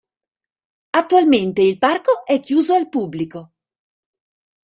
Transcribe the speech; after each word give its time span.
Attualmente 0.89 1.61
il 1.61 1.77
parco 1.77 2.25
è 2.25 2.39
chiuso 2.39 2.73
al 2.73 2.89
pubblico. 2.89 3.51